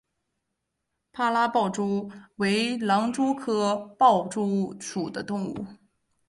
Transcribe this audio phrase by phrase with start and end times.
[1.13, 5.67] 帕拉豹蛛为狼蛛科豹蛛属的动物。